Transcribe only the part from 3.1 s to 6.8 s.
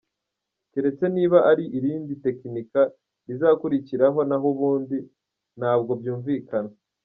rizakurikiraho naho ubundi ntabwo byunvikana.